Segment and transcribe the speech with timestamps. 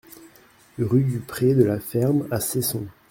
[0.79, 2.87] Rue du Pré de la Ferme à Cesson